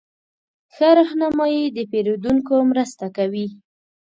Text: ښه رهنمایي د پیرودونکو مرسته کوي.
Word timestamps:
ښه 0.73 0.89
رهنمایي 0.97 1.63
د 1.75 1.77
پیرودونکو 1.91 2.55
مرسته 2.71 3.05
کوي. 3.17 3.47